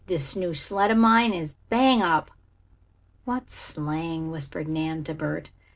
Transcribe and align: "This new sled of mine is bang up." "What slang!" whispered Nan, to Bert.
"This 0.07 0.35
new 0.35 0.55
sled 0.55 0.89
of 0.89 0.97
mine 0.97 1.31
is 1.31 1.53
bang 1.69 2.01
up." 2.01 2.31
"What 3.23 3.51
slang!" 3.51 4.31
whispered 4.31 4.67
Nan, 4.67 5.03
to 5.03 5.13
Bert. 5.13 5.51